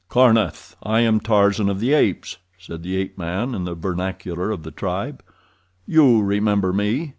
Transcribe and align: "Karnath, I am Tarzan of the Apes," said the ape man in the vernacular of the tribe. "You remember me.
"Karnath, 0.09 0.75
I 0.81 1.01
am 1.01 1.19
Tarzan 1.19 1.69
of 1.69 1.79
the 1.79 1.93
Apes," 1.93 2.37
said 2.57 2.81
the 2.81 2.95
ape 2.97 3.19
man 3.19 3.53
in 3.53 3.65
the 3.65 3.75
vernacular 3.75 4.49
of 4.49 4.63
the 4.63 4.71
tribe. 4.71 5.21
"You 5.85 6.23
remember 6.23 6.73
me. 6.73 7.09